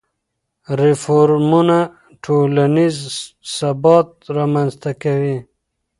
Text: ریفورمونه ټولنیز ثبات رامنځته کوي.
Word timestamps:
ریفورمونه 0.79 1.79
ټولنیز 2.23 2.97
ثبات 3.55 4.09
رامنځته 4.37 4.91
کوي. 5.03 5.37